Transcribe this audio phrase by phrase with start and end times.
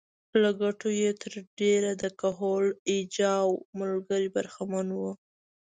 [0.41, 2.65] له ګټو یې تر ډېره د کهول
[2.95, 5.11] اجاو ملګري برخمن وو